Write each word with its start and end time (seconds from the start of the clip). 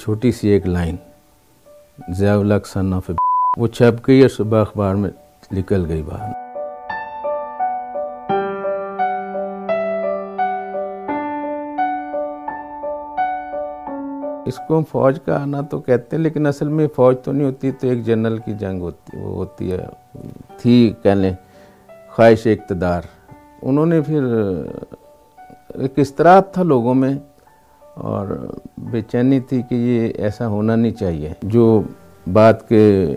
چھوٹی 0.00 0.32
سی 0.32 0.48
ایک 0.48 0.66
لائن۔ 0.66 0.96
ضیاء 2.14 2.36
الق 2.36 2.66
سن 2.66 2.94
آف 2.94 3.10
وہ 3.56 3.66
چھپ 3.66 4.06
گئی 4.06 4.20
اور 4.20 4.28
صبح 4.28 4.60
اخبار 4.60 4.94
میں 4.94 5.10
نکل 5.52 5.86
گئی 5.88 6.02
باہر۔ 6.02 6.32
اس 14.46 14.58
کو 14.68 14.78
ہم 14.78 14.82
فوج 14.90 15.18
کا 15.24 15.42
آنا 15.42 15.60
تو 15.60 15.80
کہتے 15.80 16.16
ہیں، 16.16 16.22
لیکن 16.22 16.46
اصل 16.46 16.68
میں 16.68 16.88
فوج 16.96 17.16
تو 17.24 17.32
نہیں 17.32 17.46
ہوتی، 17.46 17.70
تو 17.70 17.88
ایک 17.88 18.06
جنرل 18.06 18.38
کی 18.38 18.52
جنگ 18.52 18.80
ہوتی، 18.80 19.16
وہ 19.16 19.34
ہوتی 19.34 19.72
ہے۔ 19.72 19.86
تھی 20.56 20.94
کہہ 21.02 21.10
لیں، 21.10 21.34
خواہش 22.10 22.46
اقتدار۔ 22.46 23.02
انہوں 23.62 23.86
نے 23.86 24.00
پھر 24.00 24.24
ایک 25.74 25.98
اضطراب 25.98 26.52
تھا 26.52 26.62
لوگوں 26.62 26.94
میں؟ 26.94 27.14
اور 28.00 28.46
بے 28.78 29.02
چینی 29.02 29.40
تھی 29.40 29.62
کہ 29.68 29.74
یہ 29.74 30.08
ایسا 30.16 30.46
ہونا 30.46 30.76
نہیں 30.76 30.92
چاہیے۔ 30.92 31.32
جو 31.42 31.82
بات 32.32 32.68
کے 32.68 33.16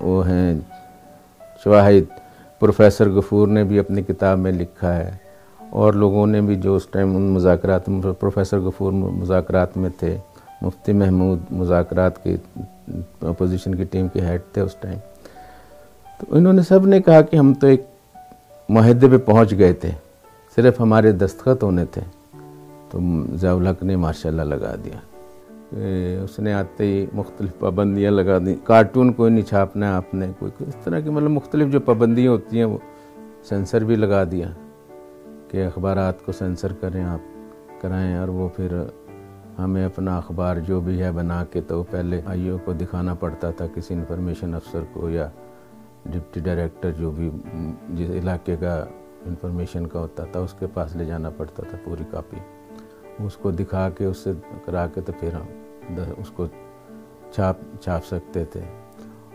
وہ 0.00 0.28
ہیں، 0.28 0.54
شواہد 1.64 2.18
پروفیسر 2.58 3.10
غفور 3.10 3.48
نے 3.48 3.64
بھی 3.64 3.78
اپنی 3.78 4.02
کتاب 4.02 4.38
میں 4.38 4.52
لکھا 4.52 4.96
ہے۔ 4.96 5.10
اور 5.70 5.92
لوگوں 5.92 6.26
نے 6.26 6.40
بھی 6.40 6.54
جو 6.54 6.74
اس 6.74 6.86
ٹائم 6.86 7.16
ان 7.16 7.22
مذاکرات 7.22 7.86
پروفیسر 8.20 8.58
غفور 8.58 8.92
مذاکرات 8.92 9.76
میں 9.76 9.90
تھے، 10.00 10.16
مفتی 10.62 10.92
محمود 10.92 11.38
مذاکرات 11.50 12.24
کی 12.24 12.36
اپوزیشن 13.22 13.74
کی 13.74 13.84
ٹیم 13.84 14.08
کے 14.08 14.20
ہیڈ 14.20 14.40
تھے 14.52 14.62
اس 14.62 14.74
ٹائم۔ 14.80 14.98
تو 16.20 16.36
انہوں 16.36 16.52
نے 16.52 16.62
سب 16.62 16.86
نے 16.86 17.02
کہا 17.02 17.20
کہ 17.20 17.36
ہم 17.36 17.54
تو 17.54 17.66
ایک 17.66 17.84
معاہدے 18.68 19.08
پہ 19.08 19.18
پہنچ 19.18 19.52
گئے 19.58 19.72
تھے، 19.72 19.90
صرف 20.56 20.80
ہمارے 20.80 21.12
دستخط 21.12 21.62
ہونے 21.62 21.84
تھے۔ 21.84 22.15
تو 22.90 22.98
ضیاء 23.36 23.54
الحق 23.54 23.82
نے 23.82 23.96
ماشاء 23.96 24.30
اللہ 24.30 24.42
لگا 24.54 24.74
دیا۔ 24.84 24.98
اس 26.22 26.38
نے 26.38 26.52
آتے 26.54 26.84
ہی 26.86 27.06
مختلف 27.14 27.58
پابندیاں 27.58 28.10
لگا 28.10 28.38
دیں۔ 28.46 28.54
کارٹون 28.64 29.12
کوئی 29.12 29.32
نہیں 29.32 29.44
چھاپنا 29.44 29.88
ہے 29.88 29.92
آپ 29.92 30.14
نے 30.14 30.26
کوئی 30.38 30.64
اس 30.66 30.76
طرح 30.84 31.00
کی 31.00 31.10
مطلب 31.10 31.30
مختلف 31.30 31.72
جو 31.72 31.80
پابندیاں 31.80 32.32
ہوتی 32.32 32.58
ہیں 32.58 32.64
وہ 32.64 32.78
سینسر 33.48 33.84
بھی 33.84 33.96
لگا 33.96 34.22
دیا 34.30 34.48
کہ 35.50 35.64
اخبارات 35.66 36.24
کو 36.26 36.32
سینسر 36.32 36.72
کریں، 36.80 37.02
آپ 37.04 37.82
کرائیں 37.82 38.16
اور 38.16 38.28
وہ 38.28 38.48
پھر 38.56 38.76
ہمیں 39.58 39.84
اپنا 39.84 40.16
اخبار 40.16 40.56
جو 40.66 40.80
بھی 40.80 41.02
ہے 41.02 41.10
بنا 41.12 41.44
کے 41.52 41.60
تو 41.60 41.82
پہلے 41.90 42.20
آئیوں 42.26 42.58
کو 42.64 42.72
دکھانا 42.72 43.14
پڑتا 43.14 43.50
تھا، 43.50 43.66
کسی 43.74 43.94
انفارمیشن 43.94 44.54
افسر 44.54 44.82
کو 44.92 45.10
یا 45.10 45.28
ڈپٹی 46.04 46.40
ڈائریکٹر 46.40 46.90
جو 46.98 47.10
بھی 47.10 47.30
جس 47.90 48.10
علاقے 48.10 48.56
کا 48.60 48.74
انفارمیشن 49.26 49.86
کا 49.86 50.00
ہوتا 50.00 50.24
تھا، 50.24 50.40
اس 50.40 50.54
کے 50.58 50.66
پاس 50.74 50.96
لے 50.96 51.04
جانا 51.04 51.30
پڑتا 51.36 51.62
تھا 51.70 51.78
پوری 51.84 52.04
کاپی۔ 52.10 52.36
اس 53.18 53.36
کو 53.36 53.50
دکھا 53.50 53.90
کے 53.90 54.04
اس 54.04 54.16
سے 54.16 54.32
کرا 54.64 54.86
کے 54.86 55.00
تو 55.00 55.12
پھر 55.20 55.32
ہم 55.32 55.46
اس 56.16 56.30
کو 56.30 56.46
چھاپ 57.32 57.56
چھاپ 57.82 58.04
سکتے 58.04 58.44
تھے۔ 58.44 58.60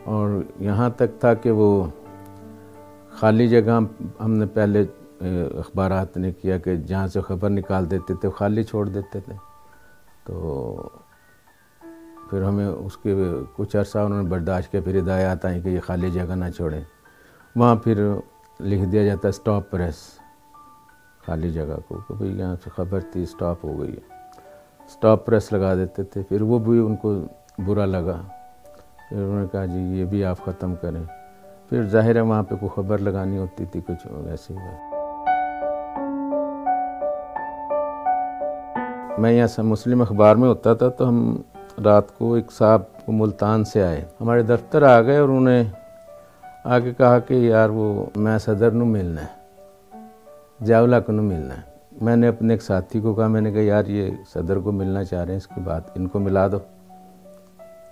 اور 0.04 0.42
یہاں 0.60 0.90
تک 0.90 1.20
تھا 1.20 1.34
کہ 1.34 1.52
وہ 1.52 1.84
خالی 3.10 3.48
جگہ 3.48 3.80
ہم 4.24 4.32
نے 4.32 4.46
پہلے 4.46 4.86
اخبارات 5.58 6.18
نے 6.18 6.32
کیا 6.32 6.58
کہ 6.58 6.76
جہاں 6.76 7.08
سے 7.08 7.22
خبر 7.22 7.50
نکال 7.50 7.92
دیتے 7.92 8.14
تھے، 8.14 8.30
خالی 8.30 8.64
چھوڑ 8.64 8.90
دیتے 8.90 9.20
تھے۔ 9.20 9.34
تو 10.26 10.90
پھر 12.30 12.44
ہمیں 12.44 12.68
اس 12.68 12.98
کے 12.98 13.16
کچھ 13.56 13.76
عرصہ 13.76 13.98
انہوں 13.98 14.24
نے 14.24 14.30
برداشت 14.30 14.72
کیا، 14.72 14.82
پھر 14.82 15.00
ہدایات 15.00 15.46
آئیں 15.46 15.62
کہ 15.62 15.70
یہ 15.70 15.80
خالی 15.80 16.12
جگہ 16.12 16.36
نہ 16.36 16.46
چھوڑیں۔ 16.56 16.84
وہاں 17.56 17.76
پھر 17.76 18.14
لکھ 18.62 18.86
دیا 18.86 19.04
جاتا 19.04 19.22
ہے 19.24 19.30
اسٹاپ 19.30 19.72
پریس 19.72 20.21
خالی 21.26 21.52
جگہ 21.52 21.80
کو 21.88 21.96
کہ 22.08 22.14
بھئی 22.14 22.40
یہاں 22.40 22.56
سے 22.64 22.70
خبر 22.70 23.00
تھی 23.12 23.24
اسٹاپ 23.24 23.66
ہو 23.66 23.80
گئی 23.80 23.94
ہے۔ 23.94 24.14
اسٹاپ 24.86 25.26
پریس 25.26 25.54
لگا 25.54 25.76
دیتے 25.76 26.04
تھے، 26.04 26.24
پھر 26.24 26.42
وہ 26.42 26.60
بھی 26.60 26.80
ان 26.80 26.96
کو 26.96 27.20
برا 27.66 27.86
لگا۔ 27.86 28.22
پھر 29.10 29.18
انہوں 29.18 29.40
نے 29.40 29.46
کہا 29.52 29.66
جی 29.66 29.80
یہ 29.80 30.06
بھی 30.06 30.26
آپ 30.26 30.38
ختم 30.46 30.76
کریں۔ 30.76 31.04
پھر 31.70 31.84
ظاہر 31.84 32.16
ہے 32.16 32.22
وہاں 32.22 32.44
پہ 32.44 32.56
کوئی 32.56 32.70
خبر 32.76 32.98
لگانی 32.98 33.38
ہوتی 33.38 33.66
تھی، 33.66 33.82
کچھ 33.88 34.08
ایسی 34.30 34.58
ہی 34.58 34.92
میں 39.18 39.32
یہاں 39.32 39.48
سے 39.48 39.62
مسلم 39.62 40.02
اخبار 40.02 40.36
میں 40.36 40.50
ہوتا 40.50 40.74
تھا، 40.74 40.90
تو 40.90 41.10
ہم 41.10 41.42
رات 41.86 42.18
کو 42.18 42.34
ایک 42.34 42.52
صاحب 42.52 42.82
ملتان 43.08 43.64
سے 43.64 43.84
آئے۔ 43.84 44.06
ہمارے 44.22 44.44
دفتر 44.44 44.84
آ 44.84 45.02
گئے 45.02 45.18
اور 45.18 45.30
انہوں 45.30 45.46
نے 45.46 45.64
آگے 46.66 46.94
کہا 46.94 47.20
کہ 47.20 47.34
یار 47.34 47.70
وہ 47.70 48.06
میں 48.16 48.38
صدر 48.38 48.72
نو 48.72 48.86
ملنا 48.86 49.22
ہے۔ 49.22 49.41
ضیاء 50.64 51.00
کو 51.06 51.12
ملنا 51.12 51.58
ہے۔ 51.58 51.62
میں 52.02 52.16
نے 52.16 52.28
اپنے 52.28 52.54
ایک 52.54 52.62
ساتھی 52.62 53.00
کو 53.00 53.14
کہا، 53.14 53.28
میں 53.28 53.42
نے 53.42 53.52
کہا، 53.52 53.62
یار، 53.62 53.86
یہ 53.86 54.10
صدر 54.34 54.60
کو 54.60 54.72
ملنا 54.72 55.04
چاہ 55.04 55.24
رہے 55.24 55.32
ہیں، 55.32 55.38
اس 55.38 55.48
کی 55.48 55.62
بات، 55.62 55.98
ان 55.98 56.08
کو 56.08 56.20
ملا 56.20 56.48
دو۔ 56.48 56.60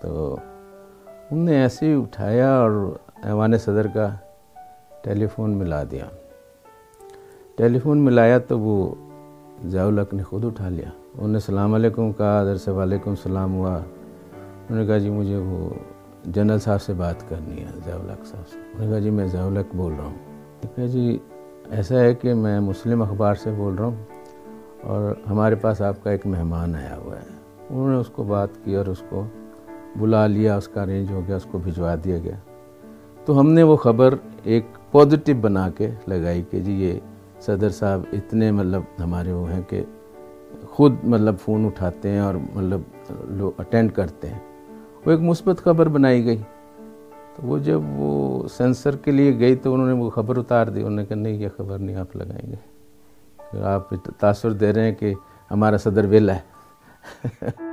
تو 0.02 0.38
انہوں 1.32 1.46
نے 1.46 1.62
ایسے 1.62 1.86
ہی 1.86 2.02
اٹھایا 2.02 2.56
اور 2.56 2.96
ایوان 3.24 3.58
صدر 3.58 3.88
کا 3.88 4.10
ٹیلی 5.04 5.28
فون 5.28 5.58
ملا 5.58 5.84
دیا۔ 5.92 6.06
ٹیلی 7.58 7.80
فون 7.80 7.98
ملایا 7.98 8.40
تو 8.40 8.60
وہ 8.60 8.96
ضیاء 9.66 9.90
نے 10.14 10.24
خود 10.24 10.46
اٹھا 10.46 10.70
لیا۔ 10.70 10.90
انہوں 11.14 11.28
نے 11.28 11.34
السلام 11.34 11.74
علیکم 11.74 12.12
کہا 12.12 12.40
ادھر 12.40 12.58
سے 12.58 12.72
وعلیکم 12.72 13.10
السلام 13.10 13.56
ہوا۔ 13.56 13.76
انہوں 13.76 14.80
نے 14.80 14.86
کہا 14.86 14.98
جی 14.98 15.10
مجھے 15.10 15.38
وہ 15.38 15.70
جنرل 16.26 16.60
صاحب 16.60 16.82
سے 16.82 16.94
بات 16.94 17.30
کرنی 17.30 17.62
ہے 17.62 17.68
ضیاء 17.86 17.98
صاحب 18.08 18.48
سے۔ 18.48 18.60
انہوں 18.60 18.86
نے 18.86 18.92
کہا 18.92 19.00
جی 19.00 19.10
میں 19.10 19.28
ضیاء 19.28 19.62
بول 19.74 19.94
رہا 19.98 20.04
ہوں۔ 20.04 20.18
کہا 20.76 20.86
جی 20.86 21.18
ایسا 21.70 22.00
ہے 22.00 22.16
کہ 22.16 22.34
میں 22.34 22.60
مسلم 22.60 23.02
اخبار 23.02 23.36
سے 23.36 23.52
بول 23.52 23.76
رہا 23.76 23.86
ہوں 23.86 23.96
اور 24.82 25.14
ہمارے 25.30 25.56
پاس 25.56 25.82
آپ 25.82 26.04
کا 26.04 26.12
ایک 26.12 26.28
مہمان 26.28 26.76
آیا 26.76 26.98
ہوا 26.98 27.16
ہے۔ 27.16 27.28
انہوں 27.70 27.90
نے 27.90 27.96
اس 27.96 28.08
کو 28.08 28.24
بات 28.24 28.50
کی 28.64 28.76
اور 28.76 28.86
اس 28.86 29.04
کو 29.10 29.24
بلا 30.00 30.28
لیا، 30.28 30.58
اس 30.58 30.68
کا 30.68 30.84
ارینج 30.84 31.12
ہو 31.12 31.22
گیا، 31.28 31.36
اس 31.36 31.48
کو 31.52 31.58
بھجوا 31.58 31.96
دیا 32.04 32.18
گیا۔ 32.18 32.36
تو 33.26 33.40
ہم 33.40 33.52
نے 33.52 33.64
وہ 33.64 33.76
خبر 33.76 34.14
ایک 34.44 34.66
پازیٹیو 34.92 35.36
بنا 35.42 35.70
کے 35.70 35.90
لگائی 36.08 36.44
کہ 36.52 36.60
جی 36.60 36.72
یہ 36.72 37.00
صدر 37.42 37.70
صاحب 37.70 38.02
اتنے 38.14 38.52
مطلب 38.52 38.82
ہمارے 39.00 39.32
وہ 39.32 39.52
ہیں 39.52 39.62
کہ 39.70 39.84
خود 40.70 40.94
مطلب 41.04 41.36
فون 41.40 41.66
اٹھاتے 41.66 42.10
ہیں 42.10 42.20
اور 42.20 42.36
مطلب 42.54 42.82
لوگ 43.24 43.52
اٹینڈ 43.58 43.92
کرتے 43.92 44.28
ہیں۔ 44.28 44.40
وہ 45.06 45.12
ایک 45.12 45.20
مثبت 45.20 45.58
خبر 45.58 45.88
بنائی 45.88 46.26
گئی۔ 46.26 46.38
وہ 47.44 47.58
جب 47.58 47.80
وہ 47.84 48.48
سینسر 48.48 48.96
کے 48.96 49.12
لیے 49.12 49.40
گئی 49.40 49.56
تو 49.56 49.74
انہوں 49.74 49.88
نے 49.88 49.94
وہ 49.94 50.10
خبر 50.10 50.38
اتار 50.38 50.68
دی۔ 50.68 50.80
انہوں 50.80 50.96
نے 50.96 51.06
کہا، 51.06 51.16
نہیں، 51.16 51.34
یہ 51.34 51.48
خبر 51.58 51.80
نہیں 51.80 51.96
آپ 51.96 52.16
لگائیں 52.16 52.52
گے۔ 52.52 52.56
آپ 53.64 53.90
تاثر 54.20 54.52
دے 54.52 54.74
رہے 54.74 54.84
ہیں 54.84 54.96
کہ 54.96 55.14
ہمارا 55.52 55.78
صدر 55.78 56.06
ویلا 56.06 56.36
ہے۔ 56.36 56.60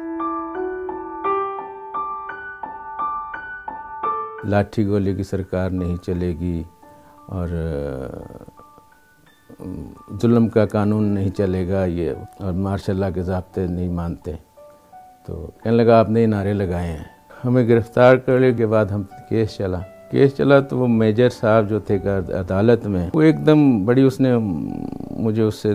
لاٹھی 4.45 4.87
گولی 4.87 5.15
کی 5.15 5.23
سرکار 5.23 5.71
نہیں 5.71 5.97
چلے 5.97 6.39
گی 6.39 6.63
اور 7.27 7.49
ظلم 10.23 10.49
کا 10.49 10.67
قانون 10.67 11.05
نہیں 11.05 11.31
چلے 11.31 11.69
گا، 11.69 11.85
یہ 11.85 12.13
اور 12.41 12.53
ماشاء 12.53 12.93
اللہ 12.93 13.07
کے 13.15 13.23
ضابطے 13.23 13.67
نہیں 13.67 13.89
مانتے۔ 13.89 14.33
تو 15.27 15.51
کہنے 15.65 15.77
لگا، 15.77 16.01
آپ 16.01 16.11
نے 16.11 16.27
نعرے 16.27 16.53
لگائے 16.53 16.93
ہیں۔ 16.93 17.16
ہمیں 17.45 17.69
گرفتار 17.69 18.17
کرنے 18.17 18.53
کے 18.53 18.67
بعد 18.67 18.87
ہم 18.87 19.03
کیس 19.29 19.57
چلا۔ 19.57 19.81
کیس 20.11 20.37
چلا 20.37 20.61
تو 20.61 20.79
وہ 20.79 20.87
میجر 20.87 21.29
صاحب 21.29 21.69
جو 21.69 21.79
تھے 21.81 21.99
عدالت 22.41 22.87
میں، 22.87 23.11
وہ 23.15 23.23
ایک 23.23 23.47
دم 23.47 23.85
بڑی 23.85 24.03
اس 24.03 24.21
نے 24.21 24.37
مجھے 25.11 25.43
اس 25.43 25.55
سے 25.55 25.75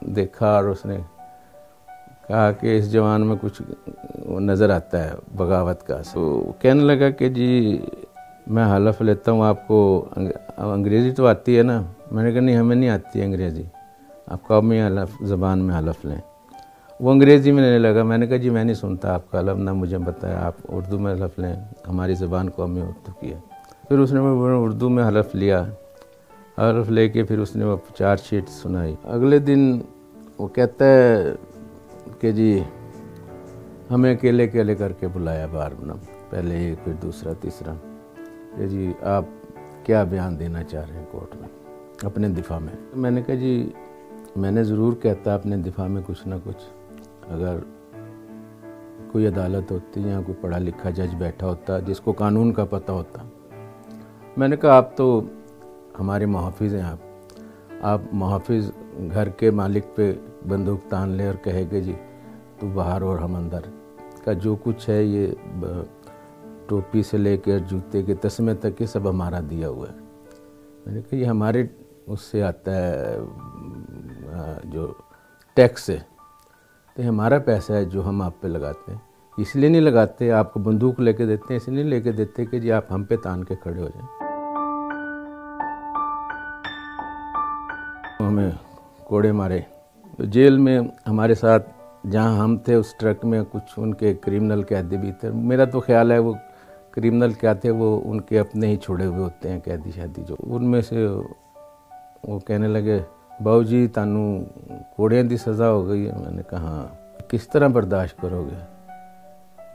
دیکھا 0.00 0.46
اور 0.46 0.64
اس 0.64 0.86
نے 0.86 0.96
کہا 2.28 2.52
کہ 2.52 2.78
اس 2.78 2.92
جوان 2.92 3.26
میں 3.26 3.36
کچھ 3.40 3.62
نظر 4.28 4.70
آتا 4.70 5.04
ہے 5.04 5.10
بغاوت 5.36 5.82
کا۔ 5.82 6.00
تو 6.12 6.52
کہنے 6.60 6.84
لگا 6.84 7.10
کہ 7.10 7.28
جی 7.28 7.80
میں 8.46 8.76
حلف 8.76 9.02
لیتا 9.02 9.32
ہوں، 9.32 9.44
آپ 9.44 9.68
کو 9.68 10.08
انگریزی 10.56 11.10
تو 11.10 11.26
آتی 11.26 11.58
ہے 11.58 11.62
نا؟ 11.62 11.82
میں 12.10 12.24
نے 12.24 12.32
کہا 12.32 12.40
نہیں، 12.40 12.56
ہمیں 12.56 12.76
نہیں 12.76 12.90
آتی 12.90 13.22
انگریزی۔ 13.22 13.62
آپ 14.26 14.46
قومی 14.46 14.82
حلف، 14.82 15.24
زبان 15.24 15.58
میں 15.58 15.78
حلف 15.78 16.04
لیں۔ 16.04 16.35
وہ 17.00 17.10
انگریزی 17.10 17.52
میں 17.52 17.62
لینے 17.62 17.78
لگا. 17.78 18.02
میں 18.02 18.18
نے 18.18 18.26
کہا 18.26 18.36
جی 18.36 18.50
میں 18.50 18.64
نہیں 18.64 18.74
سنتا 18.74 19.14
آپ 19.14 19.30
کا 19.30 19.40
حلف 19.40 19.56
نہ 19.56 19.72
مجھے 19.72 19.98
بتایا 19.98 20.46
آپ 20.46 20.54
اردو 20.68 20.98
میں 20.98 21.14
حلف 21.14 21.38
لیں، 21.38 21.54
ہماری 21.88 22.14
زبان 22.14 22.50
قومی 22.50 22.80
اردو 22.80 23.12
کی 23.20 23.32
ہے 23.32 23.38
پھر 23.88 23.98
اس 23.98 24.12
نے 24.12 24.20
اردو 24.22 24.88
میں 24.88 25.08
حلف 25.08 25.34
لیا، 25.34 25.64
حلف 26.58 26.90
لے 26.90 27.08
کے 27.08 27.24
پھر 27.24 27.38
اس 27.38 27.56
نے 27.56 27.64
وہ 27.64 27.76
چار 27.98 28.16
شیٹ 28.16 28.48
سنائی۔ 28.48 28.94
اگلے 29.04 29.38
دن 29.38 29.80
وہ 30.38 30.48
کہتا 30.48 30.84
ہے 30.84 31.34
کہ 32.20 32.32
جی 32.32 32.60
ہمیں 33.90 34.14
اکیلے 34.14 34.44
اکیلے 34.44 34.74
کر 34.74 34.92
کے 34.92 35.08
بلایا 35.08 35.46
بار 35.46 35.70
بنا، 35.80 35.94
پہلے 36.30 36.56
ایک، 36.56 36.84
پھر 36.84 36.92
دوسرا، 37.02 37.32
تیسرا۔ 37.40 37.72
کہ 38.56 38.66
جی 38.66 38.92
آپ 39.02 39.24
کیا 39.84 40.04
بیان 40.04 40.38
دینا 40.38 40.62
چاہ 40.62 40.84
رہے 40.88 40.98
ہیں 40.98 41.06
کورٹ 41.10 41.36
میں؟ 41.36 41.48
اپنے 42.02 42.28
دفاع 42.28 42.58
میں۔ 42.58 42.72
میں 42.94 43.10
نے 43.10 43.22
کہا 43.22 43.34
جی 43.34 43.70
میں 44.36 44.50
نے 44.50 44.64
ضرور 44.64 44.92
کہتا، 44.92 45.34
اپنے 45.34 45.56
دفاع 45.56 45.86
میں 45.86 46.02
کچھ 46.06 46.28
نہ 46.28 46.34
کچھ۔ 46.44 46.85
اگر 47.28 47.58
کوئی 49.12 49.26
عدالت 49.26 49.70
ہوتی 49.72 50.08
یا 50.08 50.20
کوئی 50.26 50.38
پڑھا 50.40 50.58
لکھا 50.58 50.90
جج 50.90 51.14
بیٹھا 51.14 51.46
ہوتا، 51.46 51.78
جس 51.78 52.00
کو 52.00 52.12
قانون 52.12 52.52
کا 52.52 52.64
پتہ 52.64 52.92
ہوتا، 52.92 53.22
میں 54.36 54.48
نے 54.48 54.56
کہا، 54.56 54.76
آپ 54.76 54.96
تو 54.96 55.22
ہمارے 56.00 56.26
محافظ 56.26 56.74
ہیں 56.74 56.82
آپ۔ 56.82 56.98
آپ 57.82 58.00
محافظ 58.12 58.70
گھر 59.14 59.28
کے 59.28 59.50
مالک 59.50 59.84
پہ 59.94 60.12
بندوق 60.48 60.90
تان 60.90 61.08
لے 61.08 61.26
اور 61.26 61.34
کہے 61.44 61.64
کہ 61.64 61.80
جی 61.80 61.94
تو 62.58 62.66
باہر 62.74 63.02
اور 63.02 63.18
ہم 63.18 63.34
اندر۔ 63.36 63.60
کا 64.24 64.32
جو 64.32 64.56
کچھ 64.62 64.90
ہے 64.90 65.02
یہ 65.04 65.26
ٹوپی 66.66 67.02
سے 67.02 67.18
لے 67.18 67.36
کر 67.36 67.58
جوتے 67.58 68.02
کے 68.02 68.14
تسمے 68.14 68.54
تک 68.54 68.80
یہ 68.80 68.86
سب 68.86 69.10
ہمارا 69.10 69.40
دیا 69.50 69.68
ہوا 69.68 69.86
ہے۔ 69.88 69.96
میں 70.86 70.94
نے 70.94 71.00
کہا، 71.02 71.18
یہ 71.18 71.26
ہمارے 71.26 71.64
اس 72.06 72.20
سے 72.20 72.42
آتا 72.42 72.76
ہے 72.76 73.18
جو 74.64 74.92
ٹیکس 75.54 75.90
ہے۔ 75.90 76.15
تو 76.96 77.08
ہمارا 77.08 77.38
پیسہ 77.38 77.72
ہے 77.72 77.84
جو 77.84 78.08
ہم 78.08 78.22
آپ 78.22 78.40
پہ 78.40 78.48
لگاتے 78.48 78.92
ہیں۔ 78.92 78.98
اس 79.38 79.56
لیے 79.56 79.68
نہیں 79.68 79.80
لگاتے، 79.80 80.32
آپ 80.32 80.52
کو 80.52 80.60
بندوق 80.60 81.00
لے 81.00 81.12
کے 81.12 81.26
دیتے 81.26 81.46
ہیں، 81.50 81.56
اس 81.56 81.68
لیے 81.68 81.82
نہیں 81.82 81.90
لے 81.90 82.00
کے 82.00 82.12
دیتے 82.12 82.44
کہ 82.44 82.60
جی 82.60 82.72
آپ 82.72 82.92
ہم 82.92 83.04
پہ 83.04 83.16
تان 83.16 83.44
کے 83.44 83.54
کھڑے 83.54 83.82
ہو 83.82 83.88
جائیں۔ 83.88 84.06
ہمیں 88.28 88.50
کوڑے 89.04 89.32
مارے۔ 89.32 89.60
جیل 90.18 90.58
میں 90.58 90.80
ہمارے 91.06 91.34
ساتھ 91.34 91.70
جہاں 92.10 92.38
ہم 92.38 92.56
تھے، 92.56 92.74
اس 92.74 92.94
ٹرک 92.98 93.24
میں 93.24 93.42
کچھ 93.52 93.74
ان 93.76 93.94
کے 93.94 94.14
کریمنل 94.14 94.62
قیدی 94.62 94.96
بھی 94.96 95.12
تھے۔ 95.12 95.30
میرا 95.30 95.64
تو 95.64 95.80
خیال 95.80 96.12
ہے 96.12 96.18
وہ 96.18 96.32
کریمنل 96.90 97.32
کیا 97.32 97.52
تھے، 97.52 97.70
وہ 97.70 98.00
ان 98.04 98.20
کے 98.20 98.38
اپنے 98.38 98.66
ہی 98.66 98.76
چھوڑے 98.76 99.06
ہوئے 99.06 99.24
ہوتے 99.24 99.50
ہیں، 99.50 99.60
قیدی 99.64 99.90
شادی 99.90 100.22
جو۔ 100.28 100.36
ان 100.40 100.70
میں 100.70 100.80
سے 100.80 101.08
وہ 102.24 102.38
کہنے 102.38 102.68
لگے 102.68 103.00
باؤ 103.44 103.62
جی 103.62 103.86
تانو 103.86 104.24
کوڑیاں 104.96 105.22
دی 105.22 105.36
سزا 105.36 105.70
ہو 105.70 105.86
گئی 105.88 106.06
ہے 106.06 106.12
میں 106.18 106.32
نے 106.32 106.42
کہا 106.50 106.86
کس 107.28 107.48
طرح 107.48 107.68
برداشت 107.68 108.20
کرو 108.20 108.42
گے 108.44 108.60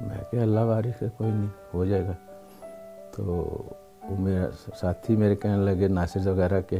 میں 0.02 0.18
کہ 0.32 0.38
اللہ 0.38 0.60
وارث 0.60 1.02
ہے 1.04 1.08
کوئی 1.18 1.32
نہیں 1.32 1.48
ہو 1.74 1.86
جائے 1.86 2.06
گا 2.06 2.14
تو 3.16 3.24
وہ 3.24 4.18
میرا 4.20 4.48
ساتھی 4.76 5.16
میرے 5.16 5.36
کہنے 5.36 5.66
لگے 5.66 5.88
ناصر 5.88 6.28
وغیرہ 6.28 6.62
کے 6.62 6.80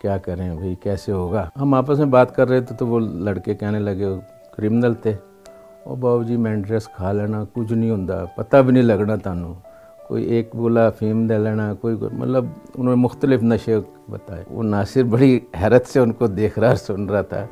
کیا 0.00 0.16
کریں 0.18 0.50
بھئی 0.56 0.74
کیسے 0.80 1.12
ہوگا 1.12 1.48
ہم 1.60 1.74
آپس 1.74 1.98
میں 1.98 2.06
بات 2.06 2.34
کر 2.36 2.48
رہے 2.48 2.60
تھے 2.60 2.76
تو 2.76 2.86
وہ 2.86 3.00
لڑکے 3.00 3.54
کہنے 3.54 3.78
لگے 3.78 4.14
کرمنل 4.52 4.94
تھے 4.94 5.14
او 5.84 5.94
باؤ 5.96 6.22
جی 6.22 6.36
مینٹریس 6.36 6.88
کھا 6.88 7.12
لینا 7.12 7.42
کچھ 7.52 7.72
نہیں 7.72 7.90
ہوں 7.90 8.06
پتہ 8.36 8.56
بھی 8.56 8.72
نہیں 8.72 8.82
لگنا 8.82 9.16
تانوں 9.16 9.54
کوئی 10.08 10.24
ایک 10.24 10.50
بولا، 10.54 10.90
فیم 10.90 11.26
دے 11.26 11.38
لینا، 11.38 11.74
کوئی 11.74 11.96
مطلب 12.12 12.44
انہوں 12.74 12.96
نے 12.96 13.02
مختلف 13.02 13.42
نشے 13.42 13.78
بتائے۔ 14.10 14.44
وہ 14.50 14.62
ناصر 14.62 15.02
بڑی 15.02 15.40
حیرت 15.62 15.86
سے 15.86 16.00
ان 16.00 16.12
کو 16.12 16.26
دیکھ 16.26 16.58
رہا 16.58 16.76
سن 16.76 17.06
رہا 17.06 17.22
تھا۔ 17.22 17.46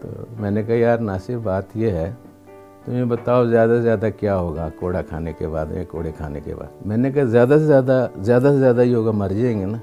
تو 0.00 0.08
میں 0.40 0.50
نے 0.50 0.62
کہا، 0.62 0.74
یار 0.74 0.98
ناصر، 0.98 1.38
بات 1.38 1.64
یہ 1.74 1.90
ہے، 1.90 2.12
تمہیں 2.84 3.04
بتاؤ 3.04 3.44
زیادہ 3.46 3.70
سے 3.70 3.82
زیادہ 3.82 4.08
کیا 4.20 4.36
ہوگا 4.36 4.68
کوڑا 4.80 5.02
کھانے 5.02 5.32
کے 5.32 5.48
بعد 5.48 5.66
یا 5.70 5.84
کوڑے 5.84 6.12
کھانے 6.16 6.40
کے 6.40 6.54
بعد؟ 6.54 6.86
میں 6.86 6.96
نے 6.96 7.12
کہا، 7.12 7.22
زیادہ 7.22 7.48
سے 7.48 7.66
زیادہ 7.66 8.06
زیادہ 8.20 8.48
سے 8.52 8.58
زیادہ 8.58 8.80
ہی 8.80 8.94
ہوگا، 8.94 9.10
مر 9.10 9.28
جائیں 9.28 9.60
گے 9.60 9.66
نا۔ 9.66 9.78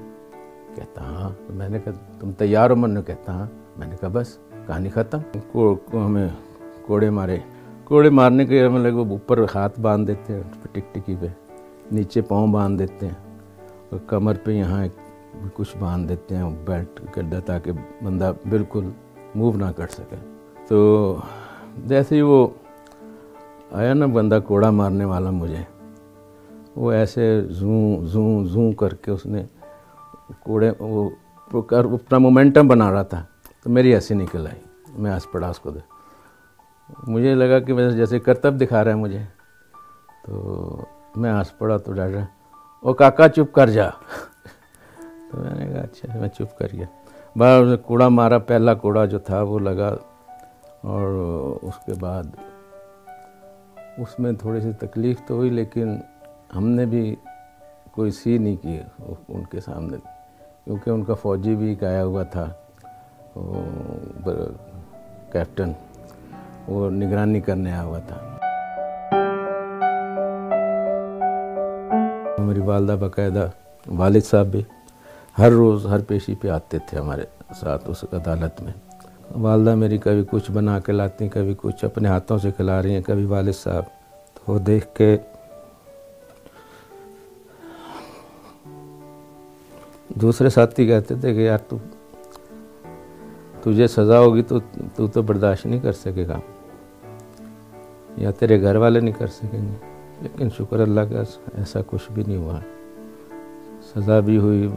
کہتا 0.74 1.00
ہاں۔ 1.00 1.30
میں 1.50 1.68
نے 1.68 1.78
کہا، 1.84 1.92
تم 2.20 2.32
تیار 2.32 2.70
ہو 2.70 2.76
من 2.76 3.02
کہتا 3.02 3.32
ہاں۔ 3.32 3.46
میں 3.76 3.86
نے 3.86 3.96
کہا، 4.00 4.08
بس، 4.12 4.38
کہانی 4.66 4.88
ختم۔ 4.88 5.18
ہمیں 5.94 6.28
کوڑے 6.86 7.10
مارے۔ 7.10 7.38
کوڑے 7.84 8.10
مارنے 8.10 8.46
کے 8.46 8.66
ہمیں 8.66 8.80
لگے 8.80 9.10
اوپر 9.10 9.44
ہاتھ 9.54 9.80
باندھ 9.80 10.06
دیتے 10.06 10.32
ہیں 10.32 10.42
ٹک 10.72 10.94
ٹکی 10.94 11.14
پہ۔ 11.20 11.26
نیچے 11.92 12.20
پاؤں 12.20 12.48
باندھ 12.52 12.78
دیتے 12.78 13.06
ہیں 13.06 13.14
اور 13.90 13.98
کمر 14.06 14.34
پہ 14.44 14.50
یہاں 14.50 14.86
کچھ 15.54 15.76
باندھ 15.78 16.08
دیتے 16.08 16.36
ہیں، 16.36 16.50
بیلٹ 16.64 17.00
کر 17.12 17.40
تاکہ 17.46 17.72
بندہ 18.02 18.32
بالکل 18.50 18.90
موو 19.34 19.56
نہ 19.56 19.70
کر 19.76 19.86
سکے۔ 19.86 20.16
تو 20.68 21.16
جیسے 21.86 22.16
ہی 22.16 22.20
وہ 22.20 22.46
آیا 23.72 23.94
نا 23.94 24.06
بندہ 24.06 24.38
کوڑا 24.46 24.70
مارنے 24.70 25.04
والا 25.04 25.30
مجھے، 25.30 25.62
وہ 26.76 26.92
ایسے 26.92 27.40
زوں 27.48 28.06
زوں 28.06 28.44
زوں 28.44 28.72
کر 28.72 28.94
کے 28.94 29.10
اس 29.10 29.26
نے 29.26 29.44
کوڑے، 30.40 30.70
وہ 30.80 31.10
اپنا 31.52 32.18
مومنٹم 32.18 32.68
بنا 32.68 32.92
رہا 32.92 33.02
تھا۔ 33.02 33.24
تو 33.62 33.70
میری 33.70 33.94
ایسی 33.94 34.14
نکل 34.14 34.46
آئی، 34.46 34.60
میں 34.98 35.10
آس 35.10 35.30
پڑا 35.32 35.48
اس 35.48 35.58
کو 35.58 35.70
دے۔ 35.70 35.78
مجھے 37.06 37.34
لگا 37.34 37.58
کہ 37.58 37.90
جیسے 37.90 38.18
کرتب 38.18 38.60
دکھا 38.60 38.84
رہا 38.84 38.90
ہے 38.90 38.96
مجھے۔ 38.96 39.22
تو 40.26 40.32
میں 41.16 41.30
آس 41.30 41.56
پڑا 41.58 41.76
تو 41.76 41.92
ڈاٹا 41.92 42.24
او 42.82 42.92
کاکا 43.00 43.28
چپ 43.28 43.52
کر 43.54 43.70
جا. 43.70 43.88
تو 45.30 45.38
میں 45.40 45.54
نے 45.58 45.66
کہا 45.66 45.80
اچھا 45.80 46.18
میں 46.20 46.28
چپ 46.28 46.56
کر 46.58 46.72
گیا. 46.72 46.86
بار 47.36 47.76
کوڑا 47.86 48.08
مارا، 48.08 48.38
پہلا 48.48 48.74
کوڑا 48.74 49.04
جو 49.04 49.18
تھا 49.18 49.40
وہ 49.42 49.58
لگا 49.58 49.90
اور 50.90 51.08
اس 51.62 51.84
کے 51.86 51.94
بعد 52.00 52.24
اس 53.98 54.18
میں 54.18 54.32
تھوڑی 54.40 54.60
سی 54.60 54.72
تکلیف 54.80 55.20
تو 55.26 55.34
ہوئی، 55.34 55.50
لیکن 55.50 55.96
ہم 56.56 56.68
نے 56.68 56.86
بھی 56.86 57.14
کوئی 57.92 58.10
سی 58.10 58.36
نہیں 58.38 58.56
کی 58.56 58.80
ان 59.28 59.44
کے 59.50 59.60
سامنے، 59.60 59.96
کیونکہ 60.64 60.90
ان 60.90 61.04
کا 61.04 61.14
فوجی 61.22 61.54
بھی 61.56 61.80
گایا 61.80 62.04
ہوا 62.04 62.22
تھا 62.32 62.46
کیپٹن، 65.32 65.72
وہ 66.68 66.90
نگرانی 66.90 67.40
کرنے 67.40 67.72
آیا 67.72 67.82
ہوا 67.82 67.98
تھا۔ 68.08 68.31
میری 72.42 72.60
والدہ 72.60 72.96
باقاعدہ 73.00 73.48
والد 73.86 74.24
صاحب 74.24 74.46
بھی 74.46 74.62
ہر 75.38 75.50
روز 75.50 75.86
ہر 75.86 76.00
پیشی 76.08 76.34
پہ 76.34 76.48
آتے 76.48 76.78
تھے 76.88 76.98
ہمارے 76.98 77.24
ساتھ 77.60 77.88
اس 77.90 78.04
عدالت 78.12 78.60
میں۔ 78.62 78.72
والدہ 79.40 79.74
میری 79.74 79.98
کبھی 79.98 80.24
کچھ 80.30 80.50
بنا 80.50 80.78
کے 80.80 80.92
لاتی 80.92 81.24
ہیں 81.24 81.30
کبھی 81.32 81.54
کچھ 81.56 81.84
اپنے 81.84 82.08
ہاتھوں 82.08 82.38
سے 82.38 82.50
کھلا 82.50 82.82
رہی 82.82 82.94
ہیں، 82.94 83.02
کبھی 83.02 83.24
والد 83.24 83.54
صاحب۔ 83.54 83.84
تو 84.34 84.52
وہ 84.52 84.58
دیکھ 84.58 84.86
کے 84.94 85.16
دوسرے 90.22 90.48
ساتھی 90.48 90.86
کہتے 90.86 91.14
تھے 91.14 91.34
کہ 91.34 91.40
یار 91.40 91.58
تو 91.68 91.76
تجھے 93.62 93.86
سزا 93.86 94.18
ہوگی 94.18 94.42
تو 94.42 94.58
تو 94.96 95.06
تو 95.06 95.22
برداشت 95.22 95.66
نہیں 95.66 95.80
کر 95.80 95.92
سکے 95.92 96.26
گا، 96.28 96.38
یا 98.16 98.30
تیرے 98.30 98.60
گھر 98.62 98.76
والے 98.76 99.00
نہیں 99.00 99.18
کر 99.18 99.26
سکیں 99.26 99.62
گے۔ 99.62 99.91
لیکن 100.22 100.48
شکر 100.50 100.80
اللہ 100.80 101.00
کا 101.00 101.22
ایسا 101.54 101.80
کچھ 101.86 102.12
بھی 102.12 102.22
نہیں 102.26 102.36
ہوا۔ 102.36 102.58
سزا 103.94 104.20
بھی 104.20 104.36
ہوئی، 104.36 104.68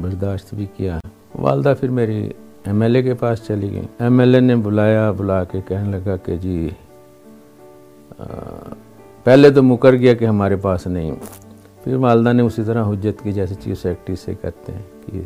برداشت 0.00 0.54
بھی 0.54 0.66
کیا۔ 0.76 0.98
والدہ 1.34 1.74
پھر 1.80 1.88
میری 1.88 2.30
ایم 2.66 2.82
ایل 2.82 2.96
اے 2.96 3.02
کے 3.02 3.14
پاس 3.14 3.40
چلی 3.46 3.70
گئی 3.70 3.86
ایم 3.98 4.20
ایل 4.20 4.34
اے 4.34 4.40
نے 4.40 4.56
بلایا، 4.56 5.10
بلا 5.10 5.44
کے 5.44 5.60
کہنے 5.68 5.98
لگا 5.98 6.16
کہ 6.16 6.36
جی 6.36 6.68
پہلے 9.24 9.50
تو 9.50 9.62
مکر 9.62 9.92
گیا 9.92 10.14
کہ 10.14 10.24
ہمارے 10.24 10.56
پاس 10.56 10.86
نہیں۔ 10.86 11.12
پھر 11.84 11.94
والدہ 11.94 12.32
نے 12.32 12.42
اسی 12.42 12.62
طرح 12.66 12.84
حجت 12.84 13.22
کی، 13.22 13.32
جیسے 13.32 13.54
چیف 13.60 13.82
سیکٹری 13.82 14.16
سے 14.16 14.34
کہتے 14.40 14.72
ہیں 14.72 14.82
کہ 15.06 15.22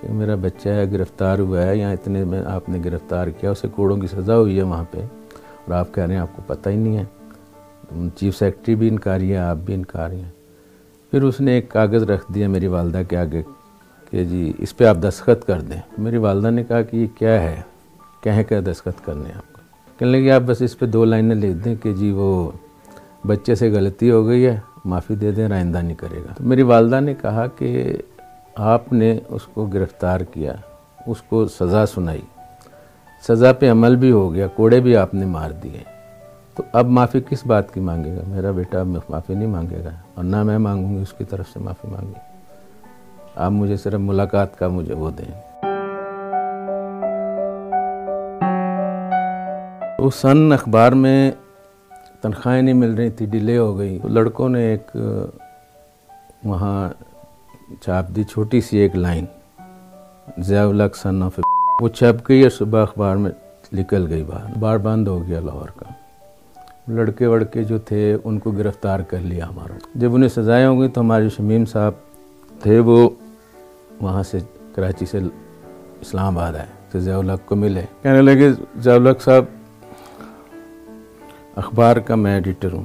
کہ 0.00 0.12
میرا 0.12 0.34
بچہ 0.34 0.68
ہے، 0.68 0.92
گرفتار 0.92 1.38
ہوا 1.38 1.62
ہے 1.62 1.76
یا 1.76 1.90
اتنے 1.90 2.24
میں 2.24 2.42
آپ 2.46 2.68
نے 2.68 2.78
گرفتار 2.84 3.26
کیا، 3.26 3.50
اسے 3.50 3.68
کوڑوں 3.74 3.96
کی 3.96 4.06
سزا 4.06 4.36
ہوئی 4.36 4.56
ہے 4.56 4.62
وہاں 4.62 4.84
پہ۔ 4.90 4.98
اور 4.98 5.72
آپ 5.72 5.94
کہہ 5.94 6.04
رہے 6.04 6.14
ہیں، 6.14 6.20
آپ 6.20 6.36
کو 6.36 6.42
پتہ 6.46 6.68
ہی 6.68 6.76
نہیں 6.76 6.96
ہے۔ 6.96 7.04
چیف 8.16 8.38
سیکٹری 8.38 8.74
بھی 8.74 8.88
انکاری 8.88 9.32
ہے 9.32 9.36
آپ 9.36 9.56
بھی 9.56 9.74
انکاری 9.74 10.16
ہیں۔ 10.16 10.30
پھر 11.10 11.22
اس 11.22 11.40
نے 11.40 11.52
ایک 11.52 11.68
کاغذ 11.68 12.02
رکھ 12.02 12.32
دیا 12.34 12.48
میری 12.48 12.66
والدہ 12.66 13.02
کے 13.08 13.16
آگے 13.16 13.42
کہ 14.10 14.24
جی 14.24 14.52
اس 14.58 14.76
پہ 14.76 14.84
آپ 14.84 14.96
دستخط 14.96 15.46
کر 15.46 15.60
دیں۔ 15.60 15.80
میری 15.98 16.16
والدہ 16.16 16.50
نے 16.50 16.64
کہا 16.64 16.82
کہ 16.82 16.96
یہ 16.96 17.06
کیا 17.18 17.42
ہے؟ 17.42 17.60
کہیں 18.22 18.44
کہ 18.44 18.60
دستخط 18.60 19.06
کرنے 19.06 19.30
آپ 19.36 19.52
کو؟ 19.52 19.60
کہنے 19.98 20.12
لگے 20.12 20.30
آپ 20.30 20.40
بس 20.46 20.62
اس 20.62 20.78
پہ 20.78 20.86
دو 20.86 21.04
لائنیں 21.04 21.36
لکھ 21.36 21.64
دیں 21.64 21.74
کہ 21.74 21.94
جی 21.94 22.10
وہ 22.10 22.50
بچے 23.26 23.54
سے 23.54 23.70
غلطی 23.70 24.10
ہو 24.10 24.26
گئی 24.26 24.46
ہے، 24.46 24.60
معافی 24.84 25.14
دے 25.14 25.32
دیں 25.32 25.48
رائندہ 25.48 25.78
نہیں 25.78 25.96
کرے 25.96 26.18
گا۔ 26.18 26.32
میری 26.40 26.62
والدہ 26.62 27.00
نے 27.00 27.14
کہا 27.22 27.46
کہ 27.46 27.96
آپ 28.54 28.92
نے 28.92 29.18
اس 29.28 29.42
کو 29.46 29.66
گرفتار 29.66 30.20
کیا، 30.20 30.54
اس 31.06 31.22
کو 31.22 31.48
سزا 31.48 31.86
سنائی۔ 31.86 32.20
سزا 33.28 33.52
پہ 33.52 33.70
عمل 33.70 33.96
بھی 33.96 34.10
ہو 34.10 34.34
گیا، 34.34 34.46
کوڑے 34.46 34.80
بھی 34.80 34.96
آپ 34.96 35.14
نے 35.14 35.26
مار 35.26 35.50
دیے۔ 35.50 35.89
تو 36.56 36.62
اب 36.72 36.86
معافی 36.86 37.20
کس 37.20 37.46
بات 37.46 37.74
کی 37.74 37.80
مانگے 37.80 38.16
گا؟ 38.16 38.20
میرا 38.26 38.50
بیٹا 38.50 38.80
اب 38.80 38.86
معافی 38.86 39.34
نہیں 39.34 39.48
مانگے 39.48 39.84
گا 39.84 39.90
اور 40.14 40.24
نہ 40.24 40.42
میں 40.42 40.58
مانگوں 40.58 40.96
گی، 40.96 41.02
اس 41.02 41.12
کی 41.12 41.24
طرف 41.24 41.48
سے 41.48 41.60
معافی 41.60 41.88
مانگی 41.88 42.12
آپ 43.36 43.50
مجھے 43.50 43.76
صرف 43.76 43.94
ملاقات 43.94 44.58
کا 44.58 44.68
مجھے 44.68 44.94
وہ 44.94 45.10
دیں۔ 45.10 45.40
اس 49.98 50.14
سن 50.14 50.52
اخبار 50.52 50.92
میں 50.92 51.32
تنخواہیں 52.20 52.62
نہیں 52.62 52.74
مل 52.74 52.94
رہی 52.94 53.10
تھی 53.10 53.26
ڈیلے 53.26 53.58
ہو 53.58 53.78
گئی۔ 53.78 53.98
لڑکوں 54.04 54.48
نے 54.48 54.60
ایک، 54.60 54.96
وہاں 56.44 56.88
چھاپ 57.80 58.08
دی، 58.08 58.24
چھوٹی 58.24 58.60
سی 58.60 58.78
ایک 58.78 58.96
لائن۔ 58.96 59.24
ضیاء 60.38 60.66
الق 60.66 60.96
سن 60.96 61.22
آف 61.22 61.40
وہ 61.80 61.88
چھپ 61.88 62.28
گئی 62.28 62.42
اور 62.42 62.50
صبح 62.50 62.82
اخبار 62.82 63.16
میں 63.16 63.30
نکل 63.72 64.06
گئی 64.10 64.24
باہر۔ 64.24 64.58
بار 64.58 64.78
بند 64.78 65.08
ہو 65.08 65.26
گیا 65.26 65.40
لاہور 65.40 65.68
کا۔ 65.76 65.99
لڑکے 66.96 67.26
وڑکے 67.26 67.62
جو 67.64 67.78
تھے، 67.78 68.16
ان 68.24 68.38
کو 68.38 68.50
گرفتار 68.50 69.00
کر 69.00 69.18
لیا 69.20 69.48
ہمارا 69.48 69.78
جب 69.94 70.14
انہیں 70.14 70.28
سزائیں 70.28 70.66
ہو 70.66 70.78
گئی 70.80 70.88
تو 70.88 71.00
ہمارے 71.00 71.28
شمیم 71.28 71.64
صاحب 71.64 71.92
تھے، 72.62 72.78
وہ 72.78 73.08
وہاں 74.00 74.22
سے 74.22 74.38
کراچی 74.74 75.06
سے 75.06 75.18
اسلام 76.00 76.38
آباد 76.38 76.56
آئے، 76.56 76.66
تو 76.90 76.98
ضیاء 77.00 77.18
الق 77.18 77.48
کو 77.48 77.56
ملے۔ 77.56 77.82
کہنے 78.02 78.22
لگے، 78.22 78.50
ضیاء 78.76 78.94
الق 78.94 79.22
صاحب، 79.22 79.44
اخبار 81.56 81.96
کا 81.96 82.14
میں 82.14 82.34
ایڈیٹر 82.34 82.72
ہوں، 82.72 82.84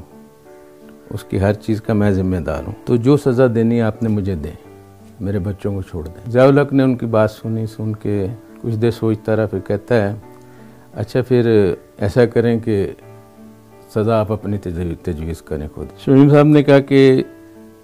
اس 1.10 1.24
کی 1.24 1.42
ہر 1.42 1.54
چیز 1.54 1.82
کا 1.82 1.94
میں 1.94 2.12
ذمہ 2.12 2.38
دار 2.46 2.64
ہوں، 2.68 2.74
تو 2.86 2.96
جو 2.96 3.18
سزا 3.18 3.48
دینی 3.56 3.82
آپ 3.82 4.04
نے 4.04 4.10
مجھے 4.10 4.36
دیں، 4.36 4.56
میرے 5.20 5.40
بچوں 5.40 5.74
کو 5.74 5.82
چھوڑ 5.82 6.04
دیں۔ 6.06 6.32
ضیاء 6.32 6.46
الق 6.46 6.74
نے 6.74 6.84
ان 6.84 6.96
کی 6.98 7.06
بات 7.06 7.32
سنی، 7.32 7.66
سن 7.66 7.94
کے 7.94 8.26
کچھ 8.62 8.76
دیر 8.76 8.92
سوچتا 8.92 9.36
رہا، 9.36 9.46
پھر 9.46 9.60
کہتا 9.60 9.96
ہے 9.96 10.14
اچھا 10.94 11.22
پھر 11.22 11.50
ایسا 11.98 12.26
کریں 12.26 12.60
کہ 12.60 12.92
سزا 13.96 14.20
آپ 14.20 14.32
اپنی 14.32 14.58
تجویز 15.04 15.42
کریں 15.42 15.68
خود۔ 15.76 15.88
شمیم 15.98 16.30
صاحب 16.30 16.46
نے 16.46 16.64
کہا 16.64 16.80
کہ 16.80 17.24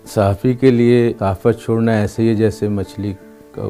صحافی 0.06 0.54
کے 0.54 0.72
لیے 0.72 1.14
صحافت 1.20 1.64
چھوڑنا 1.64 1.92
ایسے 1.92 2.24
ہی 2.24 2.36
جیسے 2.36 2.68
مچھلی 2.68 3.14
کا 3.52 3.62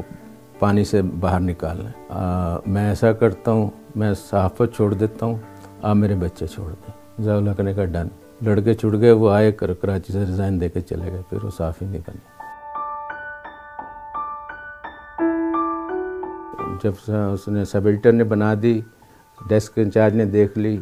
پانی 0.59 0.83
سے 0.83 1.01
باہر 1.01 1.39
نکالنا 1.39 2.59
میں 2.67 2.87
ایسا 2.89 3.11
کرتا 3.13 3.51
ہوں، 3.51 3.69
میں 3.95 4.13
صحافت 4.13 4.75
چھوڑ 4.75 4.93
دیتا 4.93 5.25
ہوں، 5.25 5.35
آپ 5.81 5.95
میرے 5.95 6.15
بچے 6.15 6.47
چھوڑ 6.47 6.69
دیں۔ 6.69 7.23
ضاء 7.23 7.53
کرنے 7.57 7.73
کا 7.73 7.85
ڈن۔ 7.85 8.07
لڑکے 8.45 8.73
چھڑ 8.73 8.99
گئے، 8.99 9.11
وہ 9.11 9.31
آئے، 9.31 9.51
کر 9.51 9.73
کراچی 9.73 10.13
سے 10.13 10.19
ریزائن 10.19 10.61
دے 10.61 10.69
کے 10.69 10.81
چلے 10.81 11.11
گئے، 11.11 11.21
پھر 11.29 11.45
وہ 11.45 11.49
صحافی 11.57 11.85
نہیں 11.85 12.01
بنے۔ 12.07 12.41
جب 16.83 16.93
اس 17.07 17.47
نے 17.47 17.65
سب 17.65 17.85
ایڈیٹر 17.85 18.11
نے 18.11 18.23
بنا 18.23 18.53
دی، 18.61 18.81
ڈیسک 19.47 19.79
انچارج 19.79 20.15
نے 20.15 20.25
دیکھ 20.25 20.57
لی۔ 20.57 20.77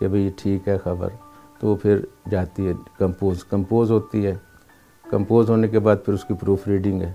کہ 0.00 0.08
بھئی 0.08 0.30
ٹھیک 0.36 0.68
ہے 0.68 0.78
خبر، 0.78 1.08
تو 1.58 1.68
وہ 1.68 1.76
پھر 1.76 2.00
جاتی 2.30 2.68
ہے 2.68 2.72
کمپوز۔ 2.98 3.44
کمپوز 3.44 3.90
ہوتی 3.90 4.26
ہے۔ 4.26 4.34
کمپوز 5.10 5.50
ہونے 5.50 5.68
کے 5.68 5.78
بعد 5.78 5.96
پھر 6.04 6.14
اس 6.14 6.24
کی 6.24 6.34
پروف 6.34 6.68
ریڈنگ 6.68 7.02
ہے۔ 7.02 7.12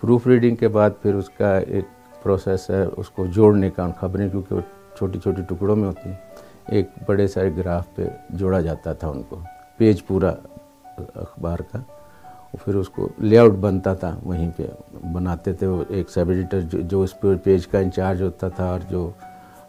پروف 0.00 0.26
ریڈنگ 0.26 0.56
کے 0.56 0.68
بعد 0.68 0.90
پھر 1.02 1.14
اس 1.14 1.30
کا 1.30 1.58
ایک 1.58 1.84
پروسیس 2.22 2.70
ہے، 2.70 2.84
اس 2.96 3.10
کو 3.10 3.26
جوڑنے 3.26 3.70
کا، 3.70 3.88
خبریں، 4.00 4.28
کیونکہ 4.28 4.54
وہ 4.54 4.60
چھوٹی 4.96 5.18
چھوٹی 5.18 5.42
ٹکڑوں 5.42 5.76
میں 5.76 5.88
ہوتی 5.88 6.08
ہیں۔ 6.08 6.16
ایک 6.68 6.88
بڑے 7.06 7.26
سارے 7.26 7.50
گراف 7.56 7.94
پہ 7.94 8.08
جوڑا 8.30 8.60
جاتا 8.60 8.92
تھا 8.92 9.08
ان 9.08 9.22
کو، 9.22 9.36
پیج 9.76 10.06
پورا 10.06 10.32
اخبار 11.14 11.58
کا۔ 11.58 11.78
پھر 12.64 12.74
اس 12.74 12.88
کو 12.88 13.08
لے 13.18 13.38
آؤٹ 13.38 13.52
بنتا 13.52 13.94
تھا، 13.94 14.18
وہیں 14.22 14.50
پہ 14.56 14.62
بناتے 15.12 15.52
تھے۔ 15.52 15.66
وہ 15.66 15.84
ایک 15.88 16.10
سب 16.10 16.28
ایڈیٹر 16.28 16.60
جو 16.60 17.02
اس 17.02 17.20
پہ 17.20 17.28
پیج 17.44 17.66
کا 17.66 17.78
انچارج 17.78 18.22
ہوتا 18.22 18.48
تھا 18.48 18.64
اور 18.64 18.80
جو 18.90 19.10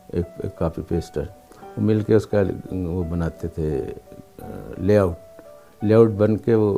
ایک 0.08 0.26
کاپی 0.58 0.82
پیسٹر۔ 0.82 1.24
وہ 1.78 1.82
مل 1.84 2.02
کے 2.08 2.16
اس 2.16 2.26
کا 2.28 2.42
وہ 2.72 3.04
بناتے 3.10 3.48
تھے، 3.48 3.82
لے 4.78 4.98
آؤٹ 4.98 5.84
لے 5.84 5.94
آؤٹ 5.94 6.12
بن 6.18 6.38
کے 6.38 6.56
وہ، 6.56 6.78